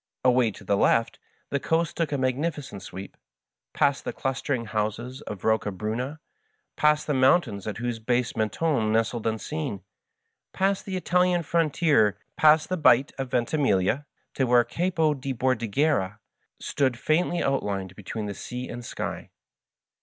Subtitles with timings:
[0.25, 1.19] Away to the left
[1.51, 3.15] the coast took a mag nificent sweep,
[3.71, 6.19] past the clustering houses of Kocca bruna,
[6.75, 9.83] past the mountains at whose base Mentone nestled unseen,
[10.53, 15.35] past the Itahan frontier, past the bight of Venti miglia, to where the Capo di
[15.35, 16.17] Bordighera
[16.59, 19.29] stood faintly outlined between sea and sky.